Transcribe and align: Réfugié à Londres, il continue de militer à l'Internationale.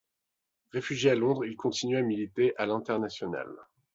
Réfugié 0.71 1.11
à 1.11 1.15
Londres, 1.15 1.45
il 1.45 1.55
continue 1.55 1.97
de 1.97 2.01
militer 2.01 2.55
à 2.57 2.65
l'Internationale. 2.65 3.53